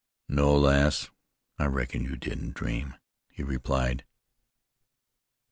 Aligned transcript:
"No, 0.27 0.55
lass, 0.57 1.11
I 1.59 1.65
reckon 1.67 2.05
you 2.05 2.15
didn't 2.15 2.55
dream," 2.55 2.95
he 3.29 3.43
replied. 3.43 4.03